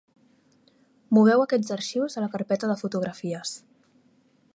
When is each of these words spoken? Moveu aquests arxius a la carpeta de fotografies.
Moveu 1.17 1.43
aquests 1.43 1.75
arxius 1.75 2.17
a 2.17 2.23
la 2.25 2.31
carpeta 2.37 2.71
de 2.73 2.79
fotografies. 2.83 3.53